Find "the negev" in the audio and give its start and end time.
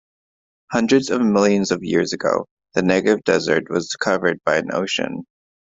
2.73-3.23